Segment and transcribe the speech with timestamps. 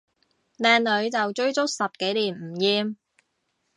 [0.57, 2.95] 靚女就追足十幾年唔厭